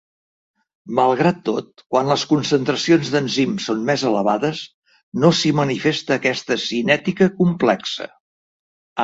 [0.99, 4.63] Malgrat tot, quan les concentracions d'enzims són més elevades,
[5.25, 8.11] no s'hi manifesta aquesta cinètica complexa.